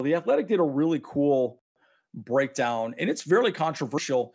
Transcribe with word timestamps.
The 0.00 0.14
Athletic 0.14 0.48
did 0.48 0.58
a 0.58 0.64
really 0.64 1.00
cool 1.04 1.62
breakdown, 2.14 2.94
and 2.98 3.08
it's 3.08 3.22
fairly 3.22 3.52
controversial. 3.52 4.34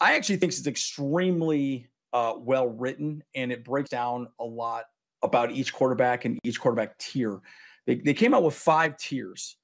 I 0.00 0.16
actually 0.16 0.36
think 0.36 0.52
it's 0.52 0.66
extremely 0.66 1.88
uh, 2.12 2.34
well 2.38 2.66
written, 2.66 3.22
and 3.34 3.52
it 3.52 3.64
breaks 3.64 3.88
down 3.88 4.28
a 4.40 4.44
lot 4.44 4.84
about 5.22 5.52
each 5.52 5.72
quarterback 5.72 6.24
and 6.24 6.38
each 6.44 6.60
quarterback 6.60 6.98
tier. 6.98 7.40
They, 7.86 7.96
they 7.96 8.14
came 8.14 8.34
out 8.34 8.42
with 8.42 8.54
five 8.54 8.96
tiers 8.96 9.56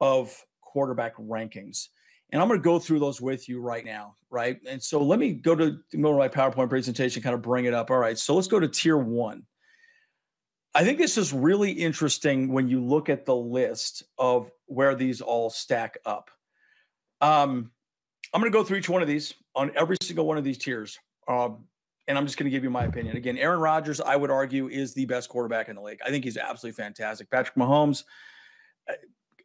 of 0.00 0.34
quarterback 0.62 1.16
rankings. 1.16 1.88
And 2.32 2.42
I'm 2.42 2.48
going 2.48 2.58
to 2.58 2.64
go 2.64 2.78
through 2.78 2.98
those 2.98 3.20
with 3.20 3.48
you 3.48 3.60
right 3.60 3.84
now, 3.84 4.14
right? 4.30 4.58
And 4.68 4.82
so 4.82 5.00
let 5.00 5.18
me 5.18 5.32
go 5.32 5.54
to, 5.54 5.78
go 5.92 6.12
to 6.12 6.18
my 6.18 6.28
PowerPoint 6.28 6.68
presentation, 6.68 7.22
kind 7.22 7.34
of 7.34 7.42
bring 7.42 7.66
it 7.66 7.74
up. 7.74 7.90
All 7.90 7.98
right, 7.98 8.18
so 8.18 8.34
let's 8.34 8.48
go 8.48 8.58
to 8.58 8.66
tier 8.66 8.96
one. 8.96 9.44
I 10.76 10.84
think 10.84 10.98
this 10.98 11.16
is 11.16 11.32
really 11.32 11.72
interesting 11.72 12.52
when 12.52 12.68
you 12.68 12.84
look 12.84 13.08
at 13.08 13.24
the 13.24 13.34
list 13.34 14.02
of 14.18 14.50
where 14.66 14.94
these 14.94 15.22
all 15.22 15.48
stack 15.48 15.96
up. 16.04 16.30
Um, 17.22 17.70
I'm 18.34 18.42
going 18.42 18.52
to 18.52 18.58
go 18.58 18.62
through 18.62 18.76
each 18.76 18.88
one 18.90 19.00
of 19.00 19.08
these 19.08 19.32
on 19.54 19.72
every 19.74 19.96
single 20.02 20.26
one 20.26 20.36
of 20.36 20.44
these 20.44 20.58
tiers. 20.58 20.98
Um, 21.28 21.64
and 22.06 22.18
I'm 22.18 22.26
just 22.26 22.36
going 22.36 22.44
to 22.44 22.50
give 22.50 22.62
you 22.62 22.68
my 22.68 22.84
opinion. 22.84 23.16
Again, 23.16 23.38
Aaron 23.38 23.58
Rodgers, 23.58 24.02
I 24.02 24.16
would 24.16 24.30
argue, 24.30 24.68
is 24.68 24.92
the 24.92 25.06
best 25.06 25.30
quarterback 25.30 25.70
in 25.70 25.76
the 25.76 25.82
league. 25.82 26.00
I 26.04 26.10
think 26.10 26.24
he's 26.24 26.36
absolutely 26.36 26.76
fantastic. 26.76 27.30
Patrick 27.30 27.56
Mahomes, 27.56 28.04
uh, 28.86 28.96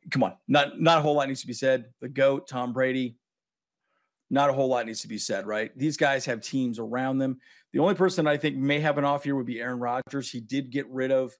come 0.10 0.24
on, 0.24 0.36
not 0.50 0.82
not 0.82 0.98
a 0.98 1.02
whole 1.02 1.16
lot 1.16 1.30
needs 1.30 1.40
to 1.42 1.48
be 1.48 1.54
said. 1.54 1.86
The 2.02 2.10
goat, 2.10 2.50
Tom 2.50 2.74
Brady, 2.74 3.16
not 4.32 4.50
a 4.50 4.54
whole 4.54 4.70
lot 4.70 4.86
needs 4.86 5.02
to 5.02 5.10
be 5.10 5.18
said, 5.18 5.46
right? 5.46 5.78
These 5.78 5.98
guys 5.98 6.26
have 6.26 6.42
teams 6.42 6.80
around 6.80 7.18
them. 7.18 7.40
The 7.74 7.80
only 7.80 7.96
person 7.96 8.28
I 8.28 8.38
think 8.38 8.56
may 8.56 8.80
have 8.80 8.98
an 8.98 9.04
off 9.04 9.26
year 9.26 9.36
would 9.36 9.46
be 9.46 9.60
Aaron 9.60 9.80
Rodgers. 9.80 10.32
He 10.32 10.40
did 10.40 10.72
get 10.72 10.90
rid 10.90 11.12
of 11.12 11.34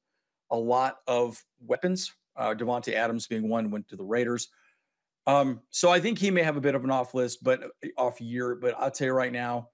a 0.52 0.58
lot 0.58 0.98
of 1.08 1.42
weapons. 1.66 2.14
Uh, 2.36 2.54
Davante 2.54 2.94
Adams 2.94 3.28
being 3.28 3.48
one 3.48 3.72
went 3.72 3.88
to 3.90 3.96
the 3.96 4.04
Raiders. 4.04 4.50
Um, 5.26 5.62
so 5.70 5.90
I 5.90 6.02
think 6.02 6.20
he 6.20 6.32
may 6.32 6.44
have 6.44 6.58
a 6.58 6.62
bit 6.62 6.76
of 6.76 6.84
an 6.84 6.92
off 6.92 7.14
list, 7.14 7.44
but 7.44 7.64
uh, 7.64 7.88
off 7.98 8.20
year. 8.20 8.56
But 8.56 8.76
I'll 8.78 8.92
tell 8.92 9.08
you 9.08 9.14
right 9.14 9.32
now, 9.32 9.70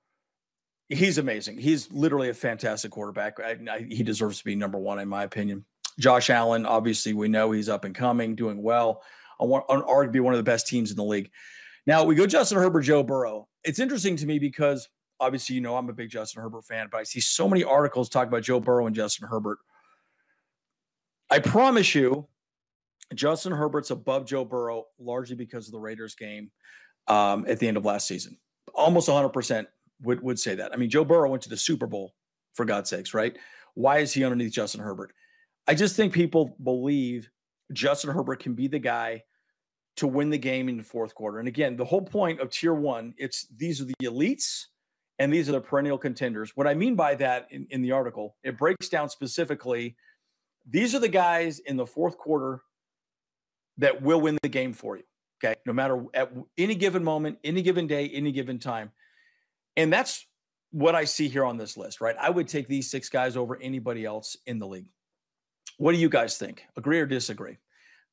he's 0.87 1.17
amazing. 1.17 1.57
He's 1.57 1.91
literally 1.91 2.29
a 2.29 2.35
fantastic 2.35 2.91
quarterback. 2.91 3.39
I, 3.39 3.57
I, 3.71 3.87
he 3.89 4.03
deserves 4.03 4.39
to 4.39 4.45
be 4.45 4.55
number 4.55 4.77
one, 4.77 4.99
in 4.99 5.09
my 5.09 5.23
opinion. 5.23 5.65
Josh 5.99 6.29
Allen, 6.29 6.67
obviously, 6.67 7.13
we 7.13 7.29
know 7.29 7.51
he's 7.51 7.69
up 7.69 7.83
and 7.83 7.95
coming, 7.95 8.35
doing 8.35 8.61
well. 8.61 9.01
On, 9.39 9.49
on 9.49 9.81
arguably 9.81 10.21
one 10.21 10.33
of 10.33 10.37
the 10.37 10.43
best 10.43 10.67
teams 10.67 10.91
in 10.91 10.97
the 10.97 11.03
league. 11.03 11.31
Now 11.87 12.03
we 12.03 12.15
go 12.15 12.27
Justin 12.27 12.57
Herbert, 12.59 12.81
Joe 12.81 13.01
Burrow. 13.01 13.47
It's 13.63 13.79
interesting 13.79 14.17
to 14.17 14.25
me 14.25 14.37
because 14.37 14.87
obviously, 15.19 15.55
you 15.55 15.61
know, 15.61 15.77
I'm 15.77 15.89
a 15.89 15.93
big 15.93 16.09
Justin 16.09 16.43
Herbert 16.43 16.65
fan, 16.65 16.89
but 16.91 16.99
I 16.99 17.03
see 17.03 17.21
so 17.21 17.47
many 17.47 17.63
articles 17.63 18.09
talk 18.09 18.27
about 18.27 18.43
Joe 18.43 18.59
Burrow 18.59 18.85
and 18.85 18.95
Justin 18.95 19.27
Herbert. 19.27 19.57
I 21.29 21.39
promise 21.39 21.95
you, 21.95 22.27
Justin 23.15 23.53
Herbert's 23.53 23.89
above 23.89 24.25
Joe 24.25 24.43
Burrow 24.43 24.85
largely 24.99 25.35
because 25.35 25.67
of 25.67 25.71
the 25.71 25.79
Raiders 25.79 26.13
game 26.13 26.51
um, 27.07 27.45
at 27.47 27.59
the 27.59 27.67
end 27.67 27.77
of 27.77 27.85
last 27.85 28.05
season. 28.05 28.37
Almost 28.75 29.07
100% 29.07 29.65
would, 30.03 30.21
would 30.21 30.39
say 30.39 30.55
that. 30.55 30.73
I 30.73 30.75
mean, 30.75 30.89
Joe 30.89 31.05
Burrow 31.05 31.29
went 31.29 31.43
to 31.43 31.49
the 31.49 31.57
Super 31.57 31.87
Bowl, 31.87 32.13
for 32.53 32.65
God's 32.65 32.89
sakes, 32.89 33.13
right? 33.13 33.37
Why 33.75 33.99
is 33.99 34.11
he 34.11 34.25
underneath 34.25 34.51
Justin 34.51 34.81
Herbert? 34.81 35.13
I 35.67 35.73
just 35.73 35.95
think 35.95 36.11
people 36.11 36.57
believe 36.61 37.29
Justin 37.71 38.09
Herbert 38.09 38.39
can 38.39 38.55
be 38.55 38.67
the 38.67 38.79
guy 38.79 39.23
to 39.97 40.07
win 40.07 40.29
the 40.29 40.37
game 40.37 40.69
in 40.69 40.77
the 40.77 40.83
fourth 40.83 41.13
quarter. 41.13 41.39
And 41.39 41.47
again, 41.47 41.75
the 41.75 41.85
whole 41.85 42.01
point 42.01 42.39
of 42.39 42.49
tier 42.49 42.73
one, 42.73 43.13
it's 43.17 43.47
these 43.57 43.81
are 43.81 43.85
the 43.85 43.95
elites 44.03 44.65
and 45.19 45.33
these 45.33 45.49
are 45.49 45.53
the 45.53 45.61
perennial 45.61 45.97
contenders. 45.97 46.51
What 46.55 46.67
I 46.67 46.75
mean 46.75 46.95
by 46.95 47.15
that 47.15 47.47
in, 47.49 47.67
in 47.71 47.81
the 47.81 47.91
article, 47.91 48.35
it 48.43 48.57
breaks 48.57 48.89
down 48.89 49.09
specifically 49.09 49.95
these 50.69 50.93
are 50.93 50.99
the 50.99 51.07
guys 51.07 51.59
in 51.59 51.77
the 51.77 51.85
fourth 51.85 52.17
quarter 52.17 52.61
that 53.77 54.01
will 54.01 54.21
win 54.21 54.37
the 54.41 54.49
game 54.49 54.73
for 54.73 54.97
you. 54.97 55.03
Okay. 55.43 55.55
No 55.65 55.73
matter 55.73 56.03
at 56.13 56.31
any 56.57 56.75
given 56.75 57.03
moment, 57.03 57.37
any 57.43 57.61
given 57.61 57.87
day, 57.87 58.09
any 58.09 58.31
given 58.31 58.59
time. 58.59 58.91
And 59.75 59.93
that's 59.93 60.25
what 60.71 60.95
I 60.95 61.05
see 61.05 61.27
here 61.27 61.45
on 61.45 61.57
this 61.57 61.77
list, 61.77 62.01
right? 62.01 62.15
I 62.19 62.29
would 62.29 62.47
take 62.47 62.67
these 62.67 62.89
six 62.89 63.09
guys 63.09 63.37
over 63.37 63.59
anybody 63.61 64.03
else 64.03 64.35
in 64.45 64.57
the 64.57 64.67
league. 64.67 64.87
What 65.77 65.91
do 65.91 65.99
you 65.99 66.09
guys 66.09 66.37
think? 66.37 66.65
Agree 66.75 66.99
or 66.99 67.05
disagree? 67.05 67.57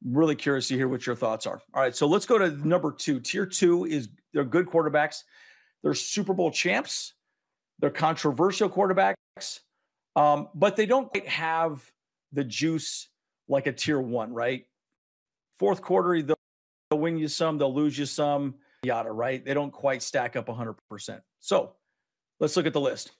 Really 0.04 0.36
curious 0.36 0.68
to 0.68 0.74
hear 0.74 0.88
what 0.88 1.06
your 1.06 1.16
thoughts 1.16 1.46
are. 1.46 1.60
All 1.72 1.82
right. 1.82 1.96
So 1.96 2.06
let's 2.06 2.26
go 2.26 2.38
to 2.38 2.50
number 2.66 2.92
two. 2.92 3.20
Tier 3.20 3.46
two 3.46 3.84
is 3.84 4.08
they're 4.32 4.44
good 4.44 4.66
quarterbacks, 4.66 5.22
they're 5.82 5.94
Super 5.94 6.34
Bowl 6.34 6.50
champs, 6.50 7.14
they're 7.78 7.90
controversial 7.90 8.68
quarterbacks, 8.68 9.60
um, 10.16 10.48
but 10.54 10.76
they 10.76 10.86
don't 10.86 11.10
quite 11.10 11.28
have 11.28 11.90
the 12.32 12.44
juice 12.44 13.08
like 13.48 13.66
a 13.66 13.72
tier 13.72 14.00
one, 14.00 14.32
right? 14.32 14.66
Fourth 15.58 15.82
quarter, 15.82 16.20
they'll, 16.20 16.36
they'll 16.90 17.00
win 17.00 17.16
you 17.16 17.28
some, 17.28 17.58
they'll 17.58 17.74
lose 17.74 17.96
you 17.96 18.06
some, 18.06 18.54
yada, 18.82 19.10
right? 19.10 19.44
They 19.44 19.54
don't 19.54 19.70
quite 19.70 20.02
stack 20.02 20.36
up 20.36 20.46
100%. 20.46 21.20
So 21.40 21.74
let's 22.40 22.56
look 22.56 22.66
at 22.66 22.72
the 22.72 22.80
list. 22.80 23.12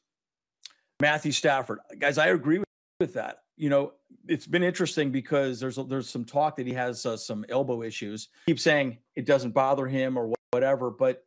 Matthew 1.01 1.33
Stafford. 1.33 1.78
Guys, 1.99 2.19
I 2.19 2.28
agree 2.28 2.62
with 3.01 3.15
that. 3.15 3.44
You 3.56 3.70
know, 3.70 3.92
it's 4.26 4.47
been 4.47 4.62
interesting 4.62 5.10
because 5.10 5.60
there's 5.60 5.76
there's 5.88 6.09
some 6.09 6.25
talk 6.25 6.56
that 6.56 6.66
he 6.66 6.72
has 6.72 7.06
uh, 7.06 7.16
some 7.16 7.44
elbow 7.48 7.82
issues. 7.82 8.28
Keep 8.47 8.60
saying 8.60 8.98
it 9.15 9.26
doesn't 9.26 9.53
bother 9.53 9.87
him 9.87 10.16
or 10.16 10.34
whatever, 10.50 10.91
but 10.91 11.25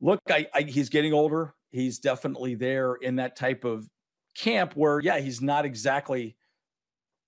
look, 0.00 0.20
I, 0.28 0.46
I, 0.54 0.62
he's 0.62 0.88
getting 0.88 1.12
older. 1.12 1.54
He's 1.70 1.98
definitely 1.98 2.54
there 2.54 2.94
in 2.94 3.16
that 3.16 3.36
type 3.36 3.64
of 3.64 3.88
camp 4.36 4.76
where, 4.76 5.00
yeah, 5.00 5.18
he's 5.18 5.40
not 5.40 5.64
exactly, 5.64 6.36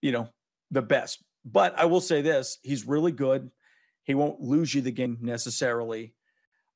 you 0.02 0.12
know, 0.12 0.28
the 0.70 0.82
best. 0.82 1.22
But 1.44 1.78
I 1.78 1.86
will 1.86 2.00
say 2.00 2.22
this: 2.22 2.58
he's 2.62 2.86
really 2.86 3.12
good. 3.12 3.50
He 4.04 4.14
won't 4.14 4.40
lose 4.40 4.74
you 4.74 4.82
the 4.82 4.92
game 4.92 5.18
necessarily. 5.20 6.14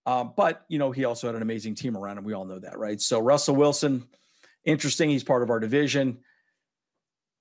Um, 0.06 0.32
but 0.37 0.65
you 0.69 0.78
know, 0.78 0.91
he 0.91 1.04
also 1.04 1.27
had 1.27 1.37
an 1.37 1.42
amazing 1.42 1.75
team 1.75 1.97
around 1.97 2.19
him. 2.19 2.25
We 2.25 2.32
all 2.32 2.44
know 2.44 2.59
that, 2.59 2.78
right? 2.78 3.00
So 3.00 3.21
Russell 3.21 3.54
Wilson, 3.54 4.06
interesting. 4.65 5.10
He's 5.10 5.25
part 5.25 5.42
of 5.42 5.50
our 5.50 5.60
division. 5.60 6.19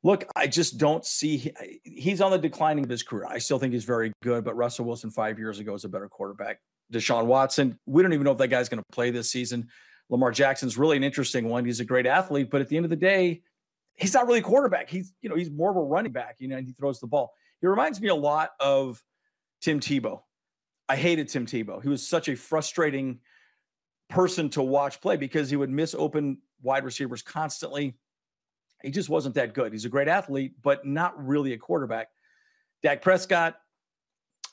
Look, 0.02 0.26
I 0.36 0.48
just 0.48 0.78
don't 0.78 1.06
see 1.06 1.52
he's 1.84 2.22
on 2.22 2.32
the 2.32 2.38
declining 2.38 2.86
of 2.86 2.90
his 2.90 3.04
career. 3.04 3.26
I 3.30 3.38
still 3.40 3.60
think 3.60 3.74
he's 3.74 3.84
very 3.84 4.14
good, 4.24 4.46
but 4.46 4.56
Russell 4.56 4.86
Wilson 4.86 5.12
five 5.12 5.38
years 5.38 5.60
ago 5.60 5.74
was 5.74 5.84
a 5.84 5.90
better 5.90 6.08
quarterback. 6.08 6.60
Deshaun 6.92 7.26
Watson, 7.26 7.78
we 7.86 8.02
don't 8.02 8.14
even 8.14 8.24
know 8.24 8.32
if 8.32 8.38
that 8.38 8.48
guy's 8.48 8.70
going 8.70 8.80
to 8.80 8.86
play 8.94 9.12
this 9.12 9.30
season. 9.30 9.68
Lamar 10.10 10.32
Jackson's 10.32 10.78
really 10.78 10.98
an 10.98 11.04
interesting 11.04 11.50
one. 11.50 11.66
He's 11.66 11.82
a 11.82 11.86
great 11.86 12.08
athlete, 12.08 12.50
but 12.50 12.62
at 12.62 12.70
the 12.70 12.78
end 12.78 12.86
of 12.86 12.90
the 12.90 12.96
day, 12.96 13.42
he's 13.96 14.14
not 14.14 14.26
really 14.26 14.40
a 14.40 14.44
quarterback. 14.44 14.90
He's, 14.90 15.14
you 15.22 15.30
know, 15.30 15.36
he's 15.36 15.52
more 15.52 15.70
of 15.70 15.78
a 15.78 15.82
running 15.82 16.14
back, 16.14 16.38
you 16.40 16.48
know, 16.48 16.58
and 16.58 16.66
he 16.66 16.74
throws 16.74 17.00
the 17.00 17.08
ball. 17.08 17.32
He 17.62 17.68
reminds 17.68 18.00
me 18.02 18.08
a 18.08 18.16
lot 18.16 18.52
of 18.60 19.04
Tim 19.62 19.80
Tebow. 19.80 20.22
I 20.88 20.96
hated 20.96 21.28
Tim 21.28 21.46
Tebow. 21.46 21.84
He 21.84 21.90
was 21.90 22.08
such 22.08 22.30
a 22.30 22.36
frustrating 22.36 23.20
person 24.10 24.50
to 24.52 24.64
watch 24.64 25.02
play 25.02 25.18
because 25.18 25.50
he 25.50 25.56
would 25.56 25.70
miss 25.70 25.94
open 25.94 26.40
wide 26.64 26.86
receivers 26.86 27.22
constantly 27.22 27.96
he 28.84 28.92
just 28.92 29.10
wasn't 29.10 29.36
that 29.36 29.54
good. 29.54 29.72
He's 29.72 29.86
a 29.86 29.90
great 29.90 30.08
athlete, 30.08 30.54
but 30.62 30.86
not 30.86 31.26
really 31.26 31.54
a 31.54 31.58
quarterback. 31.58 32.10
Dak 32.82 33.02
Prescott, 33.02 33.56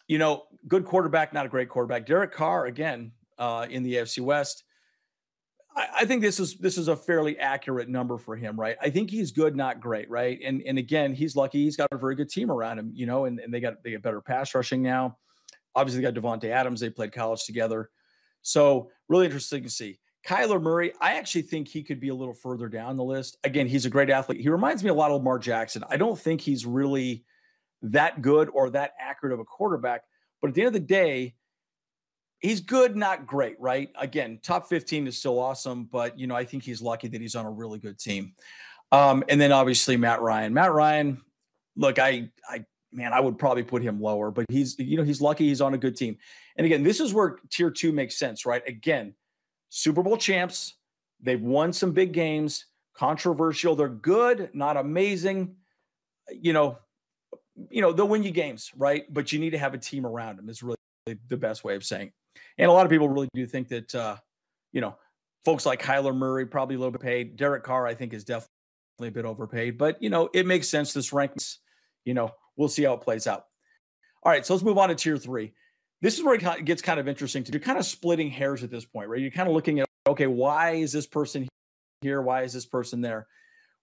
you 0.08 0.18
know, 0.18 0.44
good 0.66 0.84
quarterback, 0.84 1.32
not 1.32 1.46
a 1.46 1.48
great 1.48 1.68
quarterback. 1.68 2.06
Derek 2.06 2.32
Carr, 2.32 2.66
again, 2.66 3.12
uh, 3.38 3.66
in 3.68 3.82
the 3.82 3.94
AFC 3.94 4.20
West. 4.20 4.64
I, 5.76 5.88
I 5.98 6.04
think 6.06 6.22
this 6.22 6.40
is 6.40 6.56
this 6.56 6.78
is 6.78 6.88
a 6.88 6.96
fairly 6.96 7.38
accurate 7.38 7.88
number 7.88 8.18
for 8.18 8.36
him, 8.36 8.58
right? 8.58 8.76
I 8.80 8.90
think 8.90 9.10
he's 9.10 9.30
good, 9.30 9.54
not 9.54 9.80
great, 9.80 10.10
right? 10.10 10.38
And 10.44 10.62
and 10.66 10.78
again, 10.78 11.14
he's 11.14 11.36
lucky 11.36 11.64
he's 11.64 11.76
got 11.76 11.88
a 11.92 11.98
very 11.98 12.14
good 12.14 12.30
team 12.30 12.50
around 12.50 12.78
him, 12.78 12.90
you 12.94 13.06
know, 13.06 13.26
and, 13.26 13.38
and 13.38 13.52
they 13.52 13.60
got 13.60 13.82
they 13.84 13.92
got 13.92 14.02
better 14.02 14.20
pass 14.20 14.54
rushing 14.54 14.82
now. 14.82 15.18
Obviously, 15.74 16.02
they 16.02 16.10
got 16.10 16.20
Davante 16.20 16.50
Adams. 16.50 16.80
They 16.80 16.90
played 16.90 17.12
college 17.12 17.44
together. 17.44 17.90
So 18.42 18.90
really 19.08 19.26
interesting 19.26 19.62
to 19.64 19.70
see. 19.70 19.98
Kyler 20.26 20.60
Murray, 20.60 20.92
I 21.00 21.14
actually 21.14 21.42
think 21.42 21.68
he 21.68 21.82
could 21.82 22.00
be 22.00 22.08
a 22.08 22.14
little 22.14 22.34
further 22.34 22.68
down 22.68 22.96
the 22.96 23.04
list. 23.04 23.36
Again, 23.44 23.66
he's 23.66 23.86
a 23.86 23.90
great 23.90 24.10
athlete. 24.10 24.40
He 24.40 24.48
reminds 24.48 24.82
me 24.82 24.90
a 24.90 24.94
lot 24.94 25.10
of 25.10 25.18
Lamar 25.18 25.38
Jackson. 25.38 25.84
I 25.88 25.96
don't 25.96 26.18
think 26.18 26.40
he's 26.40 26.66
really 26.66 27.24
that 27.82 28.22
good 28.22 28.48
or 28.52 28.70
that 28.70 28.92
accurate 29.00 29.32
of 29.32 29.38
a 29.38 29.44
quarterback, 29.44 30.02
but 30.40 30.48
at 30.48 30.54
the 30.54 30.62
end 30.62 30.68
of 30.68 30.72
the 30.72 30.80
day, 30.80 31.36
he's 32.40 32.60
good, 32.60 32.96
not 32.96 33.26
great, 33.26 33.60
right? 33.60 33.90
Again, 33.98 34.40
top 34.42 34.68
15 34.68 35.06
is 35.06 35.16
still 35.16 35.38
awesome, 35.38 35.84
but 35.84 36.18
you 36.18 36.26
know, 36.26 36.34
I 36.34 36.44
think 36.44 36.64
he's 36.64 36.82
lucky 36.82 37.08
that 37.08 37.20
he's 37.20 37.34
on 37.34 37.46
a 37.46 37.50
really 37.50 37.78
good 37.78 37.98
team. 37.98 38.32
Um, 38.92 39.24
and 39.28 39.40
then 39.40 39.52
obviously 39.52 39.96
Matt 39.96 40.20
Ryan. 40.20 40.52
Matt 40.52 40.72
Ryan, 40.72 41.20
look, 41.76 41.98
I 41.98 42.30
I 42.48 42.64
man, 42.92 43.12
I 43.12 43.20
would 43.20 43.38
probably 43.38 43.62
put 43.62 43.82
him 43.82 44.00
lower, 44.00 44.30
but 44.30 44.46
he's 44.48 44.78
you 44.78 44.96
know, 44.96 45.02
he's 45.02 45.20
lucky 45.20 45.48
he's 45.48 45.60
on 45.60 45.74
a 45.74 45.78
good 45.78 45.96
team. 45.96 46.16
And 46.56 46.64
again, 46.64 46.82
this 46.82 47.00
is 47.00 47.12
where 47.12 47.38
tier 47.50 47.70
two 47.70 47.92
makes 47.92 48.18
sense, 48.18 48.46
right? 48.46 48.62
Again, 48.66 49.14
Super 49.68 50.02
Bowl 50.02 50.16
champs. 50.16 50.74
They've 51.20 51.40
won 51.40 51.72
some 51.72 51.92
big 51.92 52.12
games, 52.12 52.66
controversial. 52.94 53.74
They're 53.74 53.88
good, 53.88 54.50
not 54.52 54.76
amazing. 54.76 55.56
You 56.30 56.52
know, 56.52 56.78
you 57.70 57.80
know, 57.80 57.92
they'll 57.92 58.08
win 58.08 58.22
you 58.22 58.30
games, 58.30 58.70
right? 58.76 59.12
But 59.12 59.32
you 59.32 59.38
need 59.38 59.50
to 59.50 59.58
have 59.58 59.74
a 59.74 59.78
team 59.78 60.04
around 60.04 60.36
them, 60.36 60.48
is 60.48 60.62
really 60.62 60.76
the 61.28 61.36
best 61.36 61.64
way 61.64 61.74
of 61.74 61.84
saying. 61.84 62.08
It. 62.08 62.12
And 62.58 62.70
a 62.70 62.72
lot 62.72 62.84
of 62.84 62.90
people 62.90 63.08
really 63.08 63.28
do 63.34 63.46
think 63.46 63.68
that 63.68 63.94
uh, 63.94 64.16
you 64.72 64.80
know, 64.80 64.96
folks 65.44 65.64
like 65.64 65.82
Kyler 65.82 66.14
Murray 66.14 66.44
probably 66.44 66.76
a 66.76 66.78
little 66.78 66.92
bit 66.92 67.00
paid. 67.00 67.36
Derek 67.36 67.62
Carr, 67.62 67.86
I 67.86 67.94
think, 67.94 68.12
is 68.12 68.24
definitely 68.24 68.50
a 69.00 69.10
bit 69.10 69.24
overpaid, 69.24 69.78
but 69.78 70.02
you 70.02 70.10
know, 70.10 70.28
it 70.34 70.46
makes 70.46 70.68
sense. 70.68 70.92
This 70.92 71.12
ranks, 71.12 71.60
you 72.04 72.14
know, 72.14 72.30
we'll 72.56 72.68
see 72.68 72.82
how 72.82 72.94
it 72.94 73.00
plays 73.00 73.26
out. 73.26 73.46
All 74.22 74.32
right, 74.32 74.44
so 74.44 74.54
let's 74.54 74.64
move 74.64 74.76
on 74.76 74.88
to 74.90 74.94
tier 74.94 75.16
three. 75.16 75.54
This 76.02 76.18
is 76.18 76.24
where 76.24 76.34
it 76.34 76.64
gets 76.64 76.82
kind 76.82 77.00
of 77.00 77.08
interesting. 77.08 77.44
You're 77.50 77.60
kind 77.60 77.78
of 77.78 77.86
splitting 77.86 78.30
hairs 78.30 78.62
at 78.62 78.70
this 78.70 78.84
point, 78.84 79.08
right? 79.08 79.20
You're 79.20 79.30
kind 79.30 79.48
of 79.48 79.54
looking 79.54 79.80
at, 79.80 79.86
okay, 80.06 80.26
why 80.26 80.72
is 80.72 80.92
this 80.92 81.06
person 81.06 81.48
here? 82.02 82.20
Why 82.20 82.42
is 82.42 82.52
this 82.52 82.66
person 82.66 83.00
there? 83.00 83.26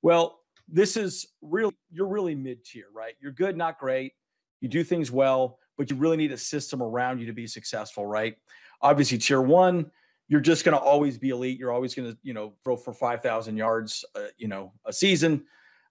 Well, 0.01 0.39
this 0.67 0.95
is 0.95 1.27
really, 1.41 1.73
you're 1.91 2.07
really 2.07 2.35
mid 2.35 2.63
tier, 2.65 2.85
right? 2.93 3.15
You're 3.19 3.31
good, 3.31 3.57
not 3.57 3.79
great. 3.79 4.13
You 4.61 4.69
do 4.69 4.83
things 4.83 5.11
well, 5.11 5.59
but 5.77 5.89
you 5.89 5.95
really 5.95 6.17
need 6.17 6.31
a 6.31 6.37
system 6.37 6.81
around 6.81 7.19
you 7.19 7.25
to 7.27 7.33
be 7.33 7.47
successful, 7.47 8.05
right? 8.05 8.35
Obviously, 8.81 9.17
tier 9.17 9.41
one, 9.41 9.91
you're 10.27 10.39
just 10.39 10.63
going 10.63 10.77
to 10.77 10.81
always 10.81 11.17
be 11.17 11.29
elite. 11.29 11.59
You're 11.59 11.71
always 11.71 11.95
going 11.95 12.11
to, 12.11 12.17
you 12.23 12.33
know, 12.33 12.53
throw 12.63 12.77
for 12.77 12.93
5,000 12.93 13.57
yards, 13.57 14.05
uh, 14.15 14.27
you 14.37 14.47
know, 14.47 14.73
a 14.85 14.93
season. 14.93 15.45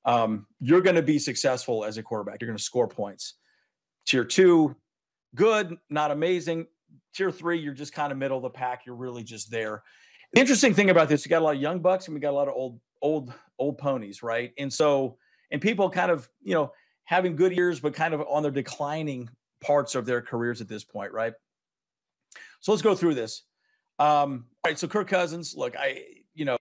Um, 0.05 0.47
you're 0.61 0.81
going 0.81 0.97
to 0.97 1.03
be 1.03 1.19
successful 1.19 1.85
as 1.85 1.99
a 1.99 2.03
quarterback. 2.03 2.41
You're 2.41 2.49
going 2.49 2.57
to 2.57 2.63
score 2.63 2.89
points. 2.89 3.35
Tier 4.07 4.25
two, 4.25 4.75
good, 5.35 5.77
not 5.91 6.11
amazing. 6.11 6.67
Tier 7.15 7.31
three, 7.31 7.59
you're 7.59 7.75
just 7.75 7.93
kind 7.93 8.13
of 8.13 8.19
middle 8.19 8.39
of 8.39 8.43
the 8.43 8.51
pack. 8.51 8.87
You're 8.87 8.97
really 8.97 9.23
just 9.23 9.51
there. 9.51 9.83
The 10.33 10.41
interesting 10.41 10.75
thing 10.75 10.91
about 10.91 11.09
this, 11.09 11.25
you 11.25 11.31
got 11.31 11.43
a 11.43 11.45
lot 11.45 11.57
of 11.57 11.61
young 11.61 11.81
bucks 11.81 12.07
and 12.07 12.15
we 12.15 12.21
got 12.21 12.31
a 12.31 12.37
lot 12.37 12.49
of 12.49 12.55
old, 12.55 12.81
old, 13.03 13.33
old 13.59 13.79
ponies, 13.79 14.23
right? 14.23 14.53
And 14.59 14.73
so, 14.73 15.19
and 15.51 15.61
people 15.61 15.91
kind 15.91 16.11
of, 16.11 16.29
you 16.43 16.55
know, 16.55 16.73
having 17.05 17.37
good 17.37 17.55
years, 17.55 17.81
but 17.81 17.95
kind 17.95 18.15
of 18.15 18.23
on 18.29 18.43
their 18.43 18.53
declining 18.53 19.29
parts 19.61 19.95
of 19.95 20.07
their 20.07 20.23
careers 20.23 20.61
at 20.61 20.69
this 20.69 20.85
point, 20.85 21.13
right? 21.13 21.35
So 22.61 22.73
let's 22.73 22.83
go 22.83 22.95
through 22.95 23.15
this. 23.15 23.43
Um, 23.99 24.47
all 24.65 24.71
right, 24.71 24.79
so 24.79 24.89
Kirk 24.89 25.09
Cousins, 25.09 25.55
look, 25.57 25.77
I, 25.77 26.03
you 26.35 26.47
know, 26.47 26.57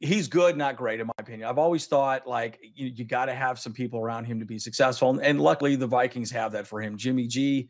he's 0.00 0.28
good, 0.28 0.56
not 0.56 0.76
great, 0.76 1.00
in 1.00 1.06
my 1.06 1.12
opinion. 1.18 1.48
I've 1.48 1.58
always 1.58 1.86
thought 1.86 2.26
like 2.26 2.58
you, 2.74 2.92
you 2.94 3.04
got 3.04 3.26
to 3.26 3.34
have 3.34 3.58
some 3.58 3.72
people 3.72 4.00
around 4.00 4.24
him 4.24 4.40
to 4.40 4.46
be 4.46 4.58
successful, 4.58 5.10
and, 5.10 5.22
and, 5.22 5.40
luckily 5.40 5.76
the 5.76 5.86
Vikings 5.86 6.30
have 6.30 6.52
that 6.52 6.66
for 6.66 6.80
him. 6.80 6.96
Jimmy 6.96 7.26
G, 7.26 7.68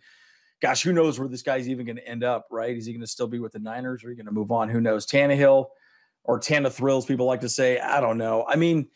gosh, 0.61 0.83
who 0.83 0.93
knows 0.93 1.19
where 1.19 1.29
this 1.29 1.43
guy's 1.43 1.69
even 1.69 1.87
going 1.87 1.97
to 1.97 2.07
end 2.07 2.25
up? 2.25 2.47
Right? 2.51 2.77
Is 2.77 2.87
he 2.87 2.93
going 2.93 3.01
to 3.01 3.07
still 3.07 3.29
be 3.29 3.39
with 3.39 3.53
the 3.53 3.59
Niners, 3.59 4.05
or 4.05 4.09
are 4.09 4.11
you 4.11 4.17
going 4.17 4.27
to 4.27 4.33
move 4.33 4.53
on? 4.53 4.69
Who 4.69 4.81
knows? 4.81 5.07
Tannehill 5.07 5.67
or 6.25 6.39
Tana 6.39 6.71
Thrills, 6.71 7.07
people 7.07 7.27
like 7.27 7.41
to 7.41 7.49
say. 7.49 7.79
I 7.79 8.01
don't 8.01 8.19
know. 8.19 8.45
I 8.47 8.57
mean. 8.57 8.89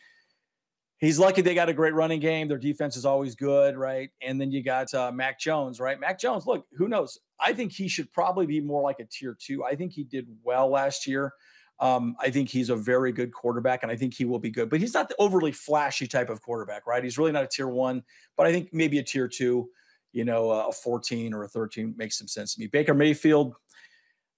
He's 0.98 1.18
lucky 1.18 1.42
they 1.42 1.56
got 1.56 1.68
a 1.68 1.72
great 1.72 1.94
running 1.94 2.20
game. 2.20 2.46
Their 2.46 2.58
defense 2.58 2.96
is 2.96 3.04
always 3.04 3.34
good, 3.34 3.76
right? 3.76 4.10
And 4.22 4.40
then 4.40 4.52
you 4.52 4.62
got 4.62 4.94
uh, 4.94 5.10
Mac 5.10 5.36
Jones, 5.40 5.80
right? 5.80 5.98
Mac 5.98 6.16
Jones, 6.16 6.46
look, 6.46 6.64
who 6.76 6.86
knows? 6.86 7.18
I 7.40 7.54
think 7.54 7.72
he 7.72 7.88
should 7.88 8.12
probably 8.12 8.46
be 8.46 8.60
more 8.60 8.82
like 8.82 9.00
a 9.00 9.04
tier 9.10 9.36
two. 9.36 9.64
I 9.64 9.74
think 9.74 9.90
he 9.90 10.04
did 10.04 10.28
well 10.44 10.70
last 10.70 11.08
year. 11.08 11.32
Um, 11.80 12.14
I 12.20 12.30
think 12.30 12.48
he's 12.48 12.70
a 12.70 12.76
very 12.76 13.12
good 13.12 13.32
quarterback, 13.32 13.82
and 13.82 13.90
I 13.90 13.96
think 13.96 14.14
he 14.14 14.24
will 14.24 14.38
be 14.38 14.50
good. 14.50 14.70
But 14.70 14.80
he's 14.80 14.94
not 14.94 15.08
the 15.08 15.16
overly 15.18 15.52
flashy 15.52 16.06
type 16.06 16.30
of 16.30 16.40
quarterback, 16.40 16.86
right? 16.86 17.02
He's 17.02 17.18
really 17.18 17.32
not 17.32 17.44
a 17.44 17.48
tier 17.48 17.68
one, 17.68 18.02
but 18.36 18.46
I 18.46 18.52
think 18.52 18.72
maybe 18.72 18.98
a 18.98 19.02
tier 19.02 19.28
two. 19.28 19.68
You 20.12 20.26
know, 20.26 20.50
a 20.50 20.70
14 20.70 21.32
or 21.32 21.44
a 21.44 21.48
13 21.48 21.94
makes 21.96 22.18
some 22.18 22.28
sense 22.28 22.54
to 22.54 22.60
me. 22.60 22.66
Baker 22.66 22.92
Mayfield, 22.92 23.54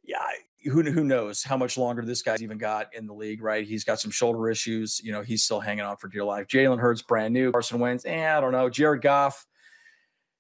yeah, 0.05 0.21
who 0.65 0.83
who 0.83 1.05
knows 1.05 1.43
how 1.43 1.57
much 1.57 1.77
longer 1.77 2.03
this 2.03 2.23
guy's 2.23 2.43
even 2.43 2.59
got 2.59 2.95
in 2.95 3.07
the 3.07 3.13
league, 3.13 3.43
right? 3.43 3.67
He's 3.67 3.85
got 3.85 4.01
some 4.01 4.11
shoulder 4.11 4.49
issues. 4.49 5.01
You 5.03 5.13
know, 5.13 5.23
he's 5.23 5.43
still 5.43 5.61
hanging 5.61 5.85
on 5.85 5.97
for 5.97 6.09
dear 6.09 6.25
life. 6.25 6.47
Jalen 6.47 6.81
Hurts, 6.81 7.03
brand 7.03 7.35
new. 7.35 7.53
Carson 7.53 7.79
Wentz, 7.79 8.05
eh, 8.07 8.37
I 8.37 8.41
don't 8.41 8.53
know. 8.53 8.71
Jared 8.71 9.03
Goff, 9.03 9.47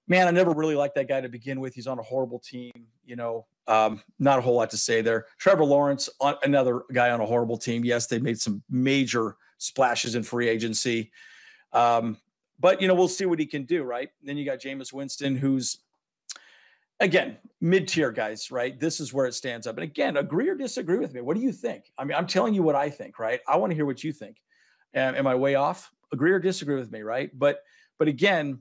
man, 0.08 0.26
I 0.26 0.31
never 0.31 0.52
really 0.52 0.76
liked 0.76 0.94
that 0.94 1.08
guy 1.08 1.20
to 1.20 1.29
begin 1.29 1.61
with. 1.61 1.75
He's 1.75 1.87
on 1.87 1.99
a 1.99 2.02
horrible 2.02 2.38
team. 2.38 2.73
You 3.05 3.17
know, 3.17 3.46
um, 3.66 4.02
not 4.19 4.38
a 4.38 4.43
whole 4.43 4.56
lot 4.56 4.70
to 4.70 4.76
say 4.76 5.00
there. 5.00 5.26
Trevor 5.38 5.64
Lawrence, 5.64 6.08
another 6.43 6.82
guy 6.93 7.11
on 7.11 7.20
a 7.20 7.26
horrible 7.26 7.56
team. 7.56 7.84
Yes, 7.84 8.06
they 8.06 8.19
made 8.19 8.40
some 8.40 8.62
major 8.69 9.37
splashes 9.58 10.14
in 10.14 10.22
free 10.22 10.49
agency. 10.49 11.11
Um, 11.72 12.19
but 12.61 12.81
you 12.81 12.88
know, 12.88 12.94
we'll 12.94 13.08
see 13.08 13.26
what 13.26 13.38
he 13.38 13.46
can 13.46 13.64
do, 13.64 13.82
right? 13.82 14.11
then 14.22 14.37
you 14.37 14.44
got 14.44 14.61
Jameis 14.61 14.93
Winston, 14.93 15.37
who's 15.37 15.78
again 17.00 17.38
mid-tier 17.61 18.12
guys, 18.12 18.50
right? 18.50 18.78
This 18.78 19.00
is 19.00 19.12
where 19.12 19.26
it 19.26 19.34
stands 19.34 19.67
up. 19.67 19.76
And 19.76 19.84
again, 19.84 20.17
agree 20.17 20.49
or 20.49 20.55
disagree 20.55 20.99
with 20.99 21.12
me. 21.12 21.20
What 21.20 21.37
do 21.37 21.43
you 21.43 21.52
think? 21.52 21.90
I 21.99 22.05
mean, 22.05 22.17
I'm 22.17 22.26
telling 22.26 22.55
you 22.55 22.62
what 22.62 22.76
I 22.76 22.90
think, 22.90 23.19
right? 23.19 23.40
I 23.49 23.56
want 23.56 23.70
to 23.70 23.75
hear 23.75 23.87
what 23.87 24.05
you 24.05 24.12
think. 24.12 24.37
Am 24.94 25.26
I 25.26 25.34
way 25.34 25.56
off? 25.56 25.90
Agree 26.12 26.31
or 26.31 26.38
disagree 26.38 26.76
with 26.76 26.93
me, 26.93 27.02
right? 27.02 27.31
But 27.37 27.62
but 27.99 28.06
again, 28.06 28.60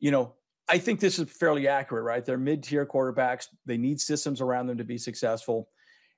you 0.00 0.10
know, 0.10 0.34
I 0.68 0.78
think 0.78 1.00
this 1.00 1.18
is 1.18 1.30
fairly 1.30 1.66
accurate, 1.66 2.04
right? 2.04 2.24
They're 2.24 2.38
mid-tier 2.38 2.84
quarterbacks. 2.84 3.46
They 3.64 3.78
need 3.78 4.00
systems 4.00 4.40
around 4.40 4.66
them 4.66 4.78
to 4.78 4.84
be 4.84 4.98
successful. 4.98 5.68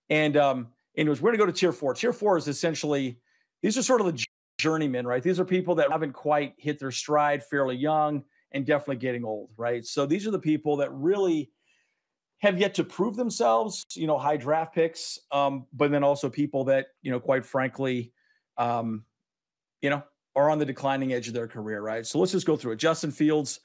And 0.09 0.37
um, 0.37 0.69
anyways, 0.97 1.21
we're 1.21 1.31
gonna 1.31 1.39
go 1.39 1.47
to 1.47 1.53
tier 1.53 1.73
four. 1.73 1.95
Tier 1.95 2.13
four 2.13 2.37
is 2.37 2.49
essentially 2.49 3.19
these 3.63 3.79
are 3.79 3.83
sort 3.83 4.01
of 4.01 4.09
the 4.09 4.25
journeymen, 4.59 5.07
right? 5.07 5.23
These 5.23 5.39
are 5.41 5.45
people 5.45 5.77
that 5.77 5.91
haven't 5.91 6.13
quite 6.13 6.55
hit 6.59 6.79
their 6.79 6.91
stride, 6.91 7.45
fairly 7.45 7.77
young, 7.77 8.25
and 8.53 8.67
definitely 8.67 8.97
getting 8.97 9.25
old, 9.25 9.51
right? 9.57 9.85
So 9.85 10.07
these 10.07 10.27
are 10.27 10.31
the 10.31 10.39
people 10.39 10.77
that 10.79 10.93
really 10.93 11.51
have 12.39 12.59
yet 12.59 12.75
to 12.75 12.85
prove 12.85 13.17
themselves, 13.17 13.85
you 13.95 14.07
know, 14.07 14.19
high 14.19 14.37
draft 14.37 14.75
picks, 14.75 15.19
um, 15.31 15.67
but 15.73 15.91
then 15.91 16.03
also 16.03 16.29
people 16.29 16.65
that, 16.65 16.89
you 17.03 17.11
know, 17.11 17.21
quite 17.21 17.45
frankly, 17.45 18.13
um, 18.57 19.05
you 19.83 19.91
know, 19.91 20.03
are 20.35 20.49
on 20.51 20.59
the 20.59 20.65
declining 20.65 21.13
edge 21.13 21.29
of 21.29 21.35
their 21.35 21.49
career, 21.49 21.83
right? 21.83 22.07
So 22.07 22.19
let's 22.19 22.33
just 22.33 22.47
go 22.47 22.57
through 22.57 22.73
it. 22.73 22.77
Justin 22.77 23.11
Fields, 23.11 23.61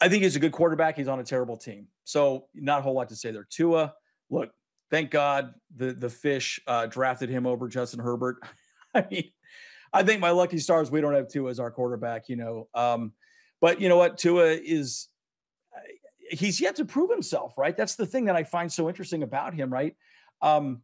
I 0.00 0.08
think 0.08 0.22
he's 0.22 0.36
a 0.36 0.40
good 0.40 0.52
quarterback. 0.52 0.96
He's 0.96 1.08
on 1.08 1.20
a 1.20 1.24
terrible 1.24 1.56
team. 1.56 1.86
So 2.04 2.46
not 2.54 2.80
a 2.80 2.82
whole 2.82 2.94
lot 2.94 3.08
to 3.10 3.16
say 3.16 3.30
there. 3.30 3.46
Tua, 3.48 3.94
look, 4.30 4.50
thank 4.90 5.10
God 5.10 5.54
the 5.74 5.92
the 5.92 6.10
fish 6.10 6.60
uh, 6.66 6.86
drafted 6.86 7.30
him 7.30 7.46
over 7.46 7.68
Justin 7.68 8.00
Herbert. 8.00 8.38
I 8.94 9.06
mean, 9.10 9.30
I 9.92 10.02
think 10.02 10.20
my 10.20 10.30
lucky 10.30 10.58
stars 10.58 10.90
we 10.90 11.00
don't 11.00 11.14
have 11.14 11.28
Tua 11.28 11.50
as 11.50 11.60
our 11.60 11.70
quarterback, 11.70 12.28
you 12.28 12.36
know. 12.36 12.68
Um, 12.74 13.12
but 13.60 13.80
you 13.80 13.88
know 13.88 13.96
what? 13.96 14.18
Tua 14.18 14.46
is 14.46 15.08
uh, 15.74 15.80
he's 16.30 16.60
yet 16.60 16.76
to 16.76 16.84
prove 16.84 17.10
himself, 17.10 17.56
right? 17.56 17.76
That's 17.76 17.94
the 17.94 18.06
thing 18.06 18.26
that 18.26 18.36
I 18.36 18.44
find 18.44 18.72
so 18.72 18.88
interesting 18.88 19.22
about 19.22 19.54
him, 19.54 19.72
right? 19.72 19.96
Um, 20.42 20.82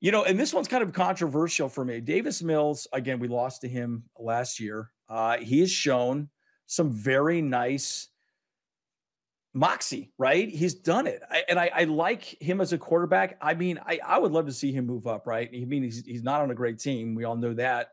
you 0.00 0.12
know, 0.12 0.24
and 0.24 0.38
this 0.38 0.52
one's 0.52 0.68
kind 0.68 0.82
of 0.82 0.92
controversial 0.92 1.68
for 1.68 1.84
me. 1.84 2.00
Davis 2.00 2.42
Mills, 2.42 2.86
again, 2.92 3.18
we 3.18 3.28
lost 3.28 3.62
to 3.62 3.68
him 3.68 4.04
last 4.18 4.60
year. 4.60 4.92
Uh, 5.08 5.38
he 5.38 5.60
has 5.60 5.70
shown 5.70 6.28
some 6.66 6.92
very 6.92 7.40
nice 7.40 8.08
moxie, 9.56 10.12
right? 10.18 10.48
He's 10.48 10.74
done 10.74 11.06
it. 11.06 11.22
I, 11.30 11.44
and 11.48 11.58
I, 11.58 11.70
I, 11.74 11.84
like 11.84 12.40
him 12.42 12.60
as 12.60 12.74
a 12.74 12.78
quarterback. 12.78 13.38
I 13.40 13.54
mean, 13.54 13.80
I, 13.84 13.98
I 14.06 14.18
would 14.18 14.30
love 14.30 14.46
to 14.46 14.52
see 14.52 14.70
him 14.70 14.86
move 14.86 15.06
up, 15.06 15.26
right? 15.26 15.48
I 15.52 15.64
mean, 15.64 15.82
he's, 15.82 16.04
he's 16.04 16.22
not 16.22 16.42
on 16.42 16.50
a 16.50 16.54
great 16.54 16.78
team. 16.78 17.14
We 17.14 17.24
all 17.24 17.36
know 17.36 17.54
that. 17.54 17.88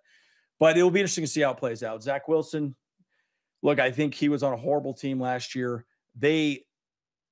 But 0.60 0.78
it'll 0.78 0.92
be 0.92 1.00
interesting 1.00 1.24
to 1.24 1.30
see 1.30 1.42
how 1.42 1.52
it 1.52 1.58
plays 1.58 1.82
out. 1.82 2.04
Zach 2.04 2.28
Wilson, 2.28 2.76
look, 3.62 3.80
I 3.80 3.92
think 3.92 4.14
he 4.14 4.28
was 4.28 4.44
on 4.44 4.52
a 4.52 4.58
horrible 4.58 4.94
team 4.94 5.22
last 5.22 5.56
year. 5.56 5.86
They 6.18 6.66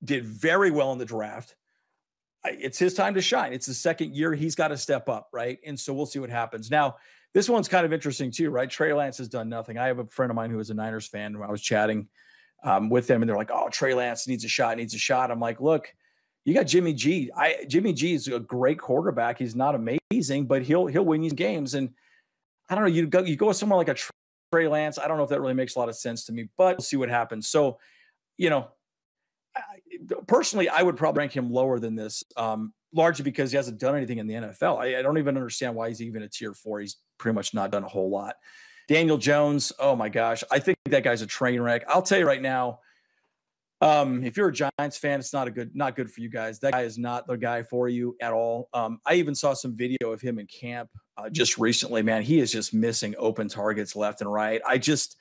did 0.04 0.25
very 0.25 0.72
well 0.72 0.94
in 0.94 0.98
the 0.98 1.06
draft. 1.06 1.56
It's 2.45 2.80
his 2.80 2.94
time 2.94 3.16
to 3.16 3.21
shine. 3.21 3.54
It's 3.54 3.68
the 3.68 3.73
second 3.73 4.16
year. 4.16 4.33
He's 4.33 4.56
got 4.56 4.69
to 4.69 4.78
step 4.78 5.09
up, 5.09 5.28
right? 5.33 5.59
And 5.66 5.80
so 5.80 5.94
we'll 5.94 6.06
see 6.06 6.19
what 6.19 6.30
happens. 6.30 6.71
Now, 6.71 6.95
this 7.33 7.50
one's 7.50 7.68
kind 7.68 7.85
of 7.85 7.94
interesting 7.94 8.31
too, 8.31 8.50
right? 8.50 8.69
Trey 8.69 8.94
Lance 8.94 9.18
has 9.18 9.28
done 9.28 9.50
nothing. 9.50 9.78
I 9.78 9.88
have 9.88 10.00
a 10.00 10.07
friend 10.07 10.31
of 10.31 10.35
mine 10.35 10.50
who 10.50 10.59
is 10.59 10.69
a 10.69 10.73
Niners 10.73 11.07
fan. 11.07 11.38
When 11.38 11.47
I 11.47 11.52
was 11.52 11.61
chatting 11.61 12.07
um, 12.63 12.89
with 12.89 13.07
them, 13.07 13.21
and 13.21 13.30
they're 13.30 13.37
like, 13.37 13.51
"Oh, 13.51 13.69
Trey 13.69 13.94
Lance 13.94 14.27
needs 14.27 14.45
a 14.45 14.47
shot, 14.47 14.77
needs 14.77 14.94
a 14.94 14.99
shot." 14.99 15.31
I'm 15.31 15.39
like, 15.39 15.61
"Look, 15.61 15.94
you 16.45 16.53
got 16.53 16.68
Jimmy 16.68 16.94
G. 16.94 17.31
I 17.35 17.65
Jimmy 17.68 17.94
G 17.94 18.13
is 18.13 18.27
a 18.27 18.39
great 18.39 18.80
quarterback. 18.80 19.37
He's 19.37 19.56
not 19.56 19.75
amazing, 19.75 20.45
but 20.45 20.61
he'll 20.63 20.87
he'll 20.87 21.06
win 21.06 21.23
you 21.23 21.31
games." 21.31 21.73
And 21.73 21.89
I 22.69 22.75
don't 22.75 22.83
know. 22.83 22.89
You 22.89 23.07
go 23.07 23.21
you 23.21 23.35
go 23.35 23.51
somewhere 23.51 23.77
like 23.77 23.89
a 23.89 23.95
Trey 24.51 24.68
Lance. 24.68 24.99
I 24.99 25.07
don't 25.07 25.18
know 25.18 25.23
if 25.23 25.30
that 25.30 25.41
really 25.41 25.53
makes 25.53 25.75
a 25.75 25.80
lot 25.80 25.89
of 25.89 25.95
sense 25.95 26.25
to 26.25 26.33
me, 26.33 26.49
but 26.57 26.77
we'll 26.77 26.83
see 26.83 26.97
what 26.97 27.09
happens. 27.09 27.49
So, 27.49 27.80
you 28.37 28.49
know, 28.49 28.68
personally, 30.27 30.69
I 30.69 30.81
would 30.81 30.97
probably 30.97 31.19
rank 31.19 31.35
him 31.35 31.51
lower 31.51 31.80
than 31.80 31.95
this, 31.95 32.23
um, 32.37 32.73
largely 32.94 33.23
because 33.23 33.51
he 33.51 33.57
hasn't 33.57 33.80
done 33.80 33.95
anything 33.95 34.18
in 34.18 34.27
the 34.27 34.33
NFL. 34.35 34.80
I, 34.80 34.99
I 34.99 35.01
don't 35.01 35.18
even 35.18 35.37
understand 35.37 35.75
why 35.75 35.89
he's 35.89 36.01
even 36.01 36.23
a 36.23 36.27
tier 36.27 36.53
four. 36.53 36.80
He's 36.80 36.97
pretty 37.18 37.35
much 37.35 37.53
not 37.53 37.71
done 37.71 37.83
a 37.83 37.87
whole 37.87 38.09
lot. 38.09 38.35
Daniel 38.92 39.18
Jones, 39.18 39.71
oh 39.80 39.95
my 39.95 40.10
gosh, 40.10 40.44
I 40.52 40.60
think 40.60 40.78
that 40.90 41.02
guy's 41.02 41.21
a 41.21 41.26
train 41.26 41.62
wreck. 41.62 41.86
I'll 41.88 42.02
tell 42.02 42.19
you 42.19 42.28
right 42.28 42.42
now, 42.42 42.81
um, 43.80 44.21
if 44.26 44.36
you're 44.36 44.50
a 44.50 44.54
Giants 44.54 44.98
fan, 44.98 45.18
it's 45.18 45.31
not 45.31 45.48
a 45.48 45.52
good, 45.52 45.74
not 45.74 45.95
good 45.95 46.12
for 46.12 46.19
you 46.19 46.28
guys. 46.28 46.60
That 46.60 46.74
guy 46.74 46.81
is 46.81 46.98
not 46.98 47.26
the 47.26 47.38
guy 47.38 47.64
for 47.64 47.88
you 47.88 48.18
at 48.19 48.33
all. 48.33 48.68
Um, 48.74 49.00
I 49.06 49.14
even 49.14 49.33
saw 49.33 49.54
some 49.54 49.78
video 49.78 50.12
of 50.12 50.19
him 50.19 50.40
in 50.40 50.48
camp 50.48 50.90
uh, 51.16 51.30
just 51.30 51.57
recently. 51.57 52.02
Man, 52.02 52.21
he 52.21 52.42
is 52.42 52.52
just 52.52 52.74
missing 52.74 53.16
open 53.18 53.48
targets 53.48 53.95
left 53.95 54.19
and 54.19 54.30
right. 54.30 54.62
I 54.68 54.78
just, 54.78 55.16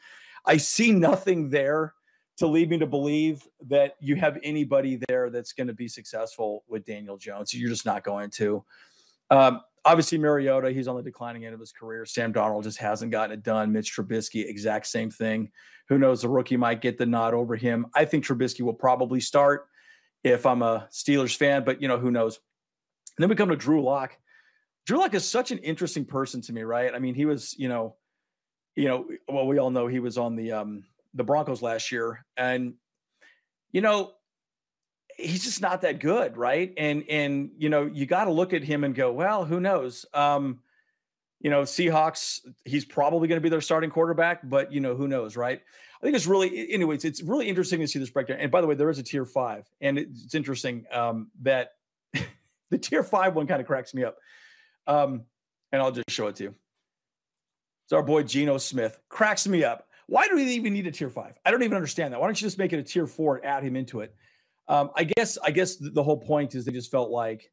I 0.44 0.56
see 0.56 0.90
nothing 0.90 1.48
there 1.48 1.94
to 2.38 2.48
lead 2.48 2.70
me 2.70 2.78
to 2.78 2.86
believe 2.88 3.46
that 3.68 3.94
you 4.00 4.16
have 4.16 4.36
anybody 4.42 4.98
there 5.08 5.30
that's 5.30 5.52
going 5.52 5.68
to 5.68 5.74
be 5.74 5.86
successful 5.86 6.64
with 6.66 6.84
Daniel 6.84 7.16
Jones. 7.16 7.54
You're 7.54 7.70
just 7.70 7.86
not 7.86 8.02
going 8.02 8.30
to. 8.30 8.64
Um, 9.30 9.60
obviously 9.84 10.18
Mariota, 10.18 10.70
he's 10.70 10.88
on 10.88 10.96
the 10.96 11.02
declining 11.02 11.44
end 11.44 11.54
of 11.54 11.60
his 11.60 11.72
career. 11.72 12.04
Sam 12.04 12.32
Darnold 12.32 12.64
just 12.64 12.78
hasn't 12.78 13.12
gotten 13.12 13.32
it 13.32 13.42
done. 13.42 13.72
Mitch 13.72 13.94
Trubisky, 13.94 14.48
exact 14.48 14.86
same 14.86 15.10
thing. 15.10 15.50
Who 15.88 15.98
knows? 15.98 16.22
The 16.22 16.28
rookie 16.28 16.56
might 16.56 16.80
get 16.80 16.98
the 16.98 17.06
nod 17.06 17.34
over 17.34 17.56
him. 17.56 17.86
I 17.94 18.04
think 18.04 18.24
Trubisky 18.24 18.62
will 18.62 18.74
probably 18.74 19.20
start 19.20 19.66
if 20.22 20.46
I'm 20.46 20.62
a 20.62 20.88
Steelers 20.92 21.34
fan, 21.34 21.64
but 21.64 21.80
you 21.82 21.88
know, 21.88 21.98
who 21.98 22.10
knows? 22.10 22.38
And 23.16 23.22
then 23.22 23.30
we 23.30 23.36
come 23.36 23.48
to 23.48 23.56
Drew 23.56 23.82
Lock. 23.82 24.16
Drew 24.86 24.98
Lock 24.98 25.14
is 25.14 25.28
such 25.28 25.50
an 25.50 25.58
interesting 25.58 26.04
person 26.04 26.40
to 26.42 26.52
me, 26.52 26.62
right? 26.62 26.94
I 26.94 26.98
mean, 26.98 27.14
he 27.14 27.24
was, 27.24 27.54
you 27.58 27.68
know, 27.68 27.96
you 28.76 28.88
know, 28.88 29.06
well, 29.28 29.46
we 29.46 29.58
all 29.58 29.70
know 29.70 29.86
he 29.86 29.98
was 29.98 30.16
on 30.16 30.36
the 30.36 30.52
um 30.52 30.84
the 31.14 31.24
Broncos 31.24 31.60
last 31.60 31.90
year, 31.90 32.24
and 32.36 32.74
you 33.72 33.80
know, 33.80 34.12
he's 35.20 35.44
just 35.44 35.60
not 35.60 35.82
that 35.82 36.00
good, 36.00 36.36
right? 36.36 36.72
And 36.76 37.04
and 37.08 37.50
you 37.58 37.68
know, 37.68 37.86
you 37.86 38.06
got 38.06 38.24
to 38.24 38.32
look 38.32 38.52
at 38.52 38.62
him 38.62 38.84
and 38.84 38.94
go, 38.94 39.12
well, 39.12 39.44
who 39.44 39.60
knows? 39.60 40.06
Um, 40.14 40.60
you 41.40 41.50
know, 41.50 41.62
Seahawks, 41.62 42.40
he's 42.64 42.84
probably 42.84 43.26
going 43.26 43.38
to 43.38 43.42
be 43.42 43.48
their 43.48 43.62
starting 43.62 43.90
quarterback, 43.90 44.48
but 44.48 44.72
you 44.72 44.80
know, 44.80 44.94
who 44.94 45.08
knows, 45.08 45.36
right? 45.36 45.60
I 46.00 46.04
think 46.04 46.16
it's 46.16 46.26
really, 46.26 46.72
anyways, 46.72 47.04
it's 47.04 47.22
really 47.22 47.48
interesting 47.48 47.80
to 47.80 47.88
see 47.88 47.98
this 47.98 48.10
breakdown. 48.10 48.38
And 48.40 48.50
by 48.50 48.60
the 48.60 48.66
way, 48.66 48.74
there 48.74 48.90
is 48.90 48.98
a 48.98 49.02
tier 49.02 49.24
five, 49.24 49.66
and 49.80 49.98
it's 49.98 50.34
interesting 50.34 50.84
um, 50.92 51.30
that 51.42 51.72
the 52.70 52.78
tier 52.78 53.02
five 53.02 53.34
one 53.34 53.46
kind 53.46 53.60
of 53.60 53.66
cracks 53.66 53.94
me 53.94 54.04
up. 54.04 54.18
Um, 54.86 55.24
and 55.72 55.80
I'll 55.80 55.92
just 55.92 56.10
show 56.10 56.26
it 56.26 56.36
to 56.36 56.44
you. 56.44 56.54
It's 57.84 57.92
our 57.92 58.02
boy 58.02 58.22
Geno 58.22 58.58
Smith. 58.58 58.98
Cracks 59.08 59.46
me 59.46 59.64
up. 59.64 59.88
Why 60.06 60.26
do 60.26 60.36
we 60.36 60.44
even 60.44 60.72
need 60.72 60.86
a 60.86 60.90
tier 60.90 61.10
five? 61.10 61.38
I 61.44 61.50
don't 61.50 61.62
even 61.62 61.76
understand 61.76 62.12
that. 62.12 62.20
Why 62.20 62.26
don't 62.26 62.40
you 62.40 62.46
just 62.46 62.58
make 62.58 62.72
it 62.72 62.78
a 62.78 62.82
tier 62.82 63.06
four 63.06 63.36
and 63.36 63.44
add 63.44 63.62
him 63.62 63.76
into 63.76 64.00
it? 64.00 64.14
Um, 64.68 64.90
I 64.96 65.04
guess 65.04 65.38
I 65.38 65.50
guess 65.50 65.76
the 65.76 66.02
whole 66.02 66.18
point 66.18 66.54
is 66.54 66.64
they 66.64 66.72
just 66.72 66.90
felt 66.90 67.10
like, 67.10 67.50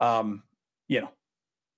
um, 0.00 0.42
you 0.88 1.00
know, 1.00 1.10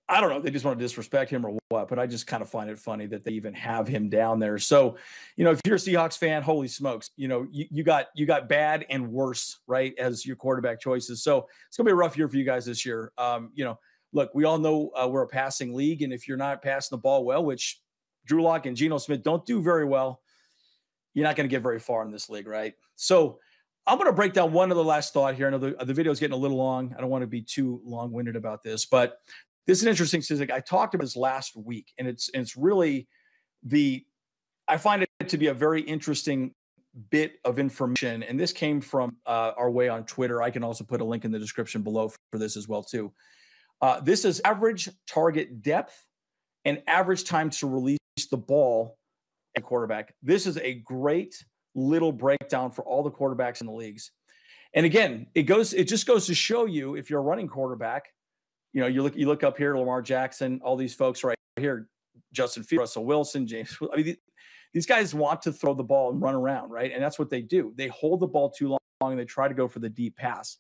I 0.09 0.21
don't 0.21 0.31
know. 0.31 0.41
They 0.41 0.51
just 0.51 0.65
want 0.65 0.79
to 0.79 0.85
disrespect 0.85 1.31
him 1.31 1.47
or 1.47 1.57
what, 1.71 1.89
but 1.89 1.99
I 1.99 2.07
just 2.07 2.27
kind 2.27 2.43
of 2.43 2.51
find 2.51 2.69
it 2.69 2.79
funny 2.79 3.07
that 3.07 3.25
they 3.25 3.33
even 3.33 3.55
have 3.55 3.89
him 3.89 4.11
down 4.11 4.39
there. 4.39 4.59
So, 4.59 4.97
you 5.37 5.45
know, 5.45 5.53
if 5.53 5.61
you're 5.65 5.77
a 5.77 5.79
Seahawks 5.79 6.19
fan, 6.19 6.43
holy 6.43 6.69
smokes, 6.69 7.11
you 7.17 7.29
know, 7.29 7.47
you, 7.51 7.67
you 7.71 7.83
got 7.83 8.09
you 8.15 8.27
got 8.27 8.49
bad 8.49 8.85
and 8.91 9.11
worse, 9.11 9.61
right, 9.67 9.95
as 9.99 10.27
your 10.27 10.37
quarterback 10.37 10.81
choices. 10.81 11.23
So 11.23 11.49
it's 11.69 11.77
gonna 11.77 11.87
be 11.87 11.93
a 11.93 11.97
rough 11.97 12.19
year 12.19 12.29
for 12.29 12.37
you 12.37 12.45
guys 12.45 12.67
this 12.67 12.85
year. 12.85 13.13
Um, 13.17 13.51
you 13.55 13.65
know, 13.65 13.79
look, 14.13 14.35
we 14.35 14.45
all 14.45 14.59
know 14.59 14.91
uh, 14.95 15.09
we're 15.09 15.23
a 15.23 15.29
passing 15.29 15.73
league, 15.73 16.03
and 16.03 16.13
if 16.13 16.29
you're 16.29 16.37
not 16.37 16.63
passing 16.63 16.97
the 16.97 17.01
ball 17.01 17.25
well, 17.25 17.45
which 17.45 17.81
Drew 18.27 18.43
Lock 18.43 18.67
and 18.67 18.77
Geno 18.77 18.99
Smith 18.99 19.23
don't 19.23 19.45
do 19.47 19.63
very 19.63 19.85
well, 19.85 20.21
you're 21.15 21.25
not 21.25 21.37
going 21.37 21.49
to 21.49 21.51
get 21.51 21.63
very 21.63 21.81
far 21.81 22.05
in 22.05 22.11
this 22.11 22.29
league, 22.29 22.47
right? 22.47 22.75
So 22.97 23.39
I'm 23.87 23.99
going 23.99 24.09
to 24.09 24.13
break 24.13 24.33
down 24.33 24.53
one 24.53 24.71
other 24.71 24.83
last 24.83 25.13
thought 25.13 25.35
here. 25.35 25.49
I 25.49 25.51
know 25.51 25.59
the, 25.59 25.85
the 25.85 25.95
video 25.95 26.13
is 26.13 26.21
getting 26.21 26.35
a 26.35 26.39
little 26.39 26.57
long. 26.57 26.95
I 26.97 27.01
don't 27.01 27.11
want 27.11 27.23
to 27.23 27.29
be 27.29 27.43
too 27.43 27.81
long 27.85 28.13
winded 28.13 28.37
about 28.37 28.63
this, 28.63 28.87
but 28.87 29.19
this 29.67 29.79
is 29.79 29.85
an 29.85 29.91
interesting 29.91 30.23
statistic. 30.23 30.53
I 30.53 30.61
talked 30.61 30.95
about 30.95 31.05
this 31.05 31.17
last 31.17 31.57
week, 31.57 31.93
and 31.99 32.07
it's 32.07 32.31
it's 32.35 32.57
really 32.57 33.09
the 33.63 34.05
I 34.69 34.77
find 34.77 35.03
it 35.03 35.29
to 35.29 35.39
be 35.39 35.49
a 35.49 35.55
very 35.55 35.81
interesting 35.83 36.55
bit 37.11 37.35
of 37.45 37.59
information, 37.59 38.23
and 38.23 38.39
this 38.39 38.53
came 38.53 38.81
from 38.81 39.17
uh, 39.27 39.53
our 39.57 39.71
way 39.71 39.89
on 39.89 40.05
Twitter. 40.05 40.43
I 40.43 40.51
can 40.51 40.63
also 40.63 40.85
put 40.85 41.01
a 41.01 41.05
link 41.05 41.25
in 41.25 41.33
the 41.33 41.39
description 41.39 41.83
below 41.83 42.09
for, 42.09 42.19
for 42.33 42.39
this 42.39 42.57
as 42.57 42.69
well 42.69 42.83
too. 42.83 43.13
Uh, 43.81 44.01
this 44.01 44.25
is 44.25 44.41
average 44.45 44.89
target 45.09 45.63
depth 45.63 46.07
and 46.65 46.83
average 46.87 47.25
time 47.25 47.51
to 47.51 47.69
release 47.69 47.99
the 48.31 48.37
ball 48.37 48.97
at 49.57 49.65
quarterback. 49.65 50.15
This 50.23 50.47
is 50.47 50.57
a 50.59 50.75
great 50.75 51.45
little 51.75 52.13
breakdown 52.13 52.71
for 52.71 52.83
all 52.85 53.03
the 53.03 53.11
quarterbacks 53.11 53.61
in 53.61 53.67
the 53.67 53.73
leagues. 53.73 54.11
And 54.75 54.87
again, 54.87 55.27
it 55.35 55.45
goes 55.45 55.75
it 55.75 55.85
just 55.85 56.07
goes 56.07 56.27
to 56.27 56.35
show 56.35 56.67
you 56.67 56.95
if 56.97 57.11
you're 57.11 57.21
a 57.21 57.23
running 57.23 57.49
quarterback 57.49 58.07
you 58.73 58.81
know, 58.81 58.87
you 58.87 59.03
look 59.03 59.17
you 59.17 59.27
look 59.27 59.45
up 59.45 59.57
here, 59.57 59.77
Lamar 59.77 60.03
Jackson, 60.03 60.61
all 60.65 60.77
these 60.77 60.95
folks 60.95 61.23
right 61.23 61.37
here, 61.57 61.89
Justin 62.33 62.63
Fields, 62.63 62.81
Russell 62.81 63.05
Wilson, 63.05 63.47
Jameis. 63.47 63.77
I 63.93 63.97
mean, 63.97 64.17
these 64.73 64.87
guys 64.87 65.15
want 65.15 65.43
to 65.43 65.53
throw 65.53 65.75
the 65.75 65.85
ball 65.85 66.11
and 66.11 66.21
run 66.21 66.35
around, 66.35 66.71
right? 66.71 66.91
And 66.93 67.03
that's 67.03 67.19
what 67.19 67.29
they 67.29 67.43
do. 67.43 67.75
They 67.77 67.89
hold 67.89 68.21
the 68.21 68.27
ball 68.27 68.51
too 68.51 68.69
long 68.69 68.79
and 69.03 69.19
they 69.19 69.25
try 69.25 69.49
to 69.49 69.55
go 69.55 69.69
for 69.69 69.81
the 69.81 69.91
deep 69.91 70.17
pass. 70.17 70.57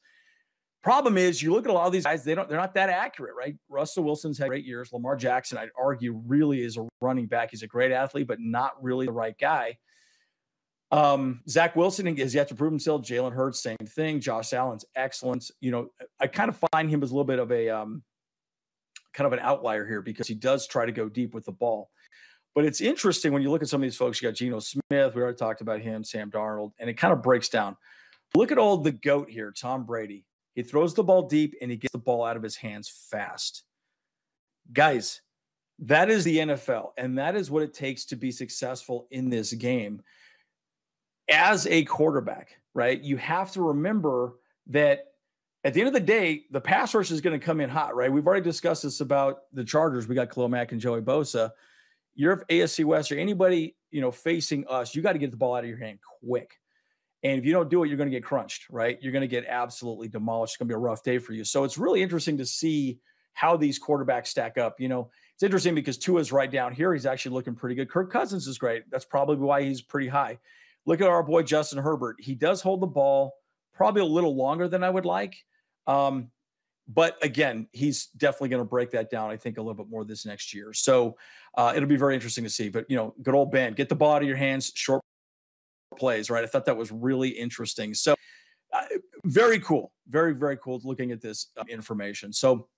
Problem 0.82 1.16
is, 1.16 1.40
you 1.40 1.52
look 1.52 1.64
at 1.64 1.70
a 1.70 1.72
lot 1.72 1.86
of 1.86 1.92
these 1.92 2.04
guys; 2.04 2.24
they 2.24 2.34
don't. 2.34 2.48
They're 2.48 2.58
not 2.58 2.74
that 2.74 2.90
accurate, 2.90 3.34
right? 3.36 3.56
Russell 3.68 4.04
Wilson's 4.04 4.36
had 4.36 4.48
great 4.48 4.64
years. 4.64 4.92
Lamar 4.92 5.16
Jackson, 5.16 5.56
I'd 5.56 5.70
argue, 5.80 6.20
really 6.26 6.60
is 6.60 6.76
a 6.76 6.86
running 7.00 7.26
back. 7.26 7.50
He's 7.52 7.62
a 7.62 7.68
great 7.68 7.92
athlete, 7.92 8.26
but 8.26 8.40
not 8.40 8.72
really 8.82 9.06
the 9.06 9.12
right 9.12 9.38
guy. 9.38 9.78
Um, 10.92 11.40
Zach 11.48 11.74
Wilson 11.74 12.14
has 12.18 12.34
yet 12.34 12.48
to 12.48 12.54
prove 12.54 12.70
himself. 12.70 13.02
Jalen 13.02 13.32
Hurts, 13.32 13.62
same 13.62 13.78
thing. 13.78 14.20
Josh 14.20 14.52
Allen's 14.52 14.84
excellent. 14.94 15.50
You 15.60 15.70
know, 15.70 15.88
I 16.20 16.26
kind 16.26 16.50
of 16.50 16.62
find 16.70 16.90
him 16.90 17.02
as 17.02 17.10
a 17.10 17.14
little 17.14 17.24
bit 17.24 17.38
of 17.38 17.50
a 17.50 17.70
um, 17.70 18.02
kind 19.14 19.26
of 19.26 19.32
an 19.32 19.38
outlier 19.38 19.86
here 19.86 20.02
because 20.02 20.28
he 20.28 20.34
does 20.34 20.66
try 20.66 20.84
to 20.84 20.92
go 20.92 21.08
deep 21.08 21.32
with 21.34 21.46
the 21.46 21.52
ball. 21.52 21.88
But 22.54 22.66
it's 22.66 22.82
interesting 22.82 23.32
when 23.32 23.40
you 23.40 23.50
look 23.50 23.62
at 23.62 23.68
some 23.68 23.80
of 23.80 23.84
these 23.84 23.96
folks. 23.96 24.20
You 24.20 24.28
got 24.28 24.36
Geno 24.36 24.58
Smith. 24.58 24.82
We 24.90 25.22
already 25.22 25.38
talked 25.38 25.62
about 25.62 25.80
him. 25.80 26.04
Sam 26.04 26.30
Darnold, 26.30 26.72
and 26.78 26.90
it 26.90 26.98
kind 26.98 27.14
of 27.14 27.22
breaks 27.22 27.48
down. 27.48 27.78
Look 28.34 28.52
at 28.52 28.58
all 28.58 28.76
the 28.76 28.92
goat 28.92 29.30
here, 29.30 29.50
Tom 29.50 29.86
Brady. 29.86 30.26
He 30.54 30.62
throws 30.62 30.92
the 30.92 31.02
ball 31.02 31.28
deep 31.28 31.54
and 31.62 31.70
he 31.70 31.78
gets 31.78 31.92
the 31.92 31.98
ball 31.98 32.24
out 32.24 32.36
of 32.36 32.42
his 32.42 32.56
hands 32.56 32.90
fast. 33.10 33.64
Guys, 34.70 35.22
that 35.78 36.10
is 36.10 36.24
the 36.24 36.38
NFL, 36.38 36.90
and 36.98 37.16
that 37.16 37.34
is 37.34 37.50
what 37.50 37.62
it 37.62 37.72
takes 37.72 38.04
to 38.06 38.16
be 38.16 38.30
successful 38.30 39.06
in 39.10 39.30
this 39.30 39.54
game 39.54 40.02
as 41.28 41.66
a 41.66 41.84
quarterback, 41.84 42.56
right? 42.74 43.00
You 43.00 43.16
have 43.16 43.52
to 43.52 43.62
remember 43.62 44.34
that 44.68 45.06
at 45.64 45.74
the 45.74 45.80
end 45.80 45.88
of 45.88 45.94
the 45.94 46.00
day, 46.00 46.44
the 46.50 46.60
pass 46.60 46.94
rush 46.94 47.10
is 47.10 47.20
going 47.20 47.38
to 47.38 47.44
come 47.44 47.60
in 47.60 47.70
hot, 47.70 47.94
right? 47.94 48.12
We've 48.12 48.26
already 48.26 48.42
discussed 48.42 48.82
this 48.82 49.00
about 49.00 49.42
the 49.52 49.64
Chargers. 49.64 50.08
We 50.08 50.14
got 50.14 50.30
Khalil 50.30 50.48
Mack 50.48 50.72
and 50.72 50.80
Joey 50.80 51.00
Bosa. 51.00 51.50
You're 52.14 52.44
AFC 52.50 52.84
West 52.84 53.12
or 53.12 53.18
anybody, 53.18 53.76
you 53.90 54.00
know, 54.00 54.10
facing 54.10 54.66
us, 54.66 54.94
you 54.94 55.02
got 55.02 55.12
to 55.12 55.18
get 55.18 55.30
the 55.30 55.36
ball 55.36 55.54
out 55.54 55.64
of 55.64 55.70
your 55.70 55.78
hand 55.78 55.98
quick. 56.24 56.58
And 57.22 57.38
if 57.38 57.44
you 57.44 57.52
don't 57.52 57.70
do 57.70 57.84
it, 57.84 57.88
you're 57.88 57.96
going 57.96 58.10
to 58.10 58.16
get 58.16 58.24
crunched, 58.24 58.68
right? 58.68 58.98
You're 59.00 59.12
going 59.12 59.22
to 59.22 59.28
get 59.28 59.46
absolutely 59.46 60.08
demolished. 60.08 60.54
It's 60.54 60.58
going 60.58 60.68
to 60.68 60.72
be 60.72 60.76
a 60.76 60.78
rough 60.78 61.04
day 61.04 61.18
for 61.18 61.32
you. 61.32 61.44
So 61.44 61.62
it's 61.62 61.78
really 61.78 62.02
interesting 62.02 62.38
to 62.38 62.44
see 62.44 62.98
how 63.32 63.56
these 63.56 63.80
quarterbacks 63.80 64.26
stack 64.26 64.58
up. 64.58 64.80
You 64.80 64.88
know, 64.88 65.10
it's 65.34 65.44
interesting 65.44 65.74
because 65.74 65.96
Tua's 65.96 66.32
right 66.32 66.50
down 66.50 66.72
here. 66.72 66.92
He's 66.92 67.06
actually 67.06 67.34
looking 67.34 67.54
pretty 67.54 67.76
good. 67.76 67.88
Kirk 67.88 68.12
Cousins 68.12 68.48
is 68.48 68.58
great. 68.58 68.90
That's 68.90 69.04
probably 69.04 69.36
why 69.36 69.62
he's 69.62 69.80
pretty 69.80 70.08
high. 70.08 70.38
Look 70.86 71.00
at 71.00 71.08
our 71.08 71.22
boy 71.22 71.42
Justin 71.42 71.78
Herbert. 71.78 72.16
He 72.18 72.34
does 72.34 72.60
hold 72.60 72.80
the 72.80 72.86
ball 72.86 73.34
probably 73.74 74.02
a 74.02 74.06
little 74.06 74.34
longer 74.34 74.68
than 74.68 74.82
I 74.82 74.90
would 74.90 75.04
like. 75.04 75.36
Um, 75.86 76.30
but 76.88 77.16
again, 77.22 77.68
he's 77.72 78.06
definitely 78.06 78.50
going 78.50 78.60
to 78.60 78.68
break 78.68 78.90
that 78.90 79.10
down. 79.10 79.30
I 79.30 79.36
think 79.36 79.58
a 79.58 79.62
little 79.62 79.74
bit 79.74 79.88
more 79.88 80.04
this 80.04 80.26
next 80.26 80.52
year. 80.52 80.72
So 80.72 81.16
uh, 81.56 81.72
it'll 81.74 81.88
be 81.88 81.96
very 81.96 82.14
interesting 82.14 82.44
to 82.44 82.50
see. 82.50 82.68
But 82.68 82.90
you 82.90 82.96
know, 82.96 83.14
good 83.22 83.34
old 83.34 83.52
Ben, 83.52 83.72
get 83.74 83.88
the 83.88 83.94
ball 83.94 84.14
out 84.14 84.22
of 84.22 84.28
your 84.28 84.36
hands, 84.36 84.72
short 84.74 85.02
plays. 85.96 86.28
Right? 86.28 86.42
I 86.42 86.46
thought 86.46 86.66
that 86.66 86.76
was 86.76 86.90
really 86.90 87.28
interesting. 87.28 87.94
So 87.94 88.14
uh, 88.72 88.84
very 89.24 89.60
cool, 89.60 89.92
very 90.08 90.34
very 90.34 90.56
cool 90.56 90.80
looking 90.82 91.12
at 91.12 91.20
this 91.20 91.48
uh, 91.56 91.64
information. 91.68 92.32
So 92.32 92.68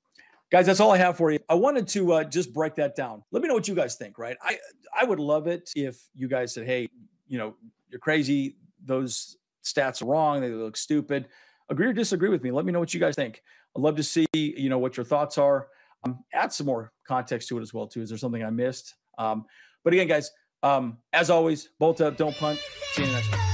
guys 0.53 0.67
that's 0.67 0.79
all 0.79 0.93
i 0.93 0.97
have 0.97 1.17
for 1.17 1.33
you 1.33 1.39
i 1.49 1.55
wanted 1.55 1.89
to 1.89 2.13
uh, 2.13 2.23
just 2.23 2.53
break 2.53 2.75
that 2.77 2.95
down 2.95 3.25
let 3.33 3.43
me 3.43 3.49
know 3.49 3.55
what 3.55 3.67
you 3.67 3.75
guys 3.75 3.97
think 3.97 4.19
right 4.19 4.37
i 4.43 4.57
i 4.97 5.03
would 5.03 5.19
love 5.19 5.47
it 5.47 5.71
if 5.75 6.07
you 6.15 6.29
guys 6.29 6.53
said 6.53 6.67
hey 6.67 6.89
you 7.27 7.39
know 7.39 7.57
you're 7.95 8.01
crazy. 8.01 8.57
Those 8.85 9.37
stats 9.65 10.03
are 10.03 10.07
wrong. 10.07 10.41
They 10.41 10.51
look 10.51 10.77
stupid. 10.77 11.29
Agree 11.71 11.87
or 11.87 11.93
disagree 11.93 12.29
with 12.29 12.43
me. 12.43 12.51
Let 12.51 12.65
me 12.65 12.73
know 12.73 12.81
what 12.81 12.93
you 12.93 12.99
guys 12.99 13.15
think. 13.15 13.41
I'd 13.77 13.83
love 13.83 13.95
to 13.97 14.03
see, 14.03 14.27
you 14.35 14.69
know, 14.69 14.81
what 14.81 14.97
your 14.97 15.05
thoughts 15.05 15.39
are. 15.39 15.69
Um, 16.03 16.25
add 16.35 16.53
some 16.53 16.67
more 16.67 16.93
context 17.07 17.49
to 17.51 17.59
it 17.59 17.63
as 17.63 17.73
well, 17.73 17.87
too. 17.87 18.03
Is 18.03 18.09
there 18.09 18.19
something 18.19 18.43
I 18.43 18.51
missed? 18.51 18.97
Um, 19.17 19.47
but 19.85 19.93
again, 19.93 20.09
guys, 20.09 20.33
um, 20.65 20.99
as 21.13 21.31
always, 21.31 21.69
bolt 21.79 22.01
up, 22.01 22.17
don't 22.17 22.37
punt. 22.37 22.59
See 22.95 23.05
you 23.05 23.13
next 23.13 23.31
time. 23.31 23.54